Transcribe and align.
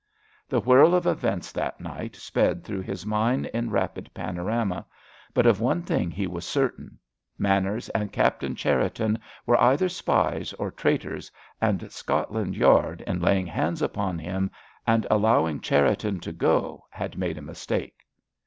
The 0.49 0.59
whirl 0.59 0.95
of 0.95 1.05
events 1.05 1.51
that 1.51 1.79
night 1.79 2.15
sped 2.15 2.63
through 2.63 2.81
his 2.81 3.05
mind 3.05 3.45
in 3.53 3.69
rapid 3.69 4.11
panorama, 4.15 4.87
but 5.31 5.45
of 5.45 5.61
one 5.61 5.83
thing 5.83 6.09
he 6.09 6.25
was 6.25 6.43
certain—Manners 6.43 7.87
and 7.89 8.11
Captain 8.11 8.55
Cherriton 8.55 9.19
were 9.45 9.59
either 9.61 9.89
spies 9.89 10.53
or 10.53 10.71
traitors, 10.71 11.29
and 11.61 11.91
Scotland 11.91 12.55
Yard 12.57 13.03
in 13.05 13.21
laying 13.21 13.45
hands 13.45 13.83
upon 13.83 14.17
him, 14.17 14.49
and 14.87 15.05
allowing 15.11 15.59
Cherriton 15.61 16.19
to 16.21 16.31
go, 16.31 16.87
had 16.89 17.15
made 17.15 17.37
a 17.37 17.41
mistake. 17.43 18.03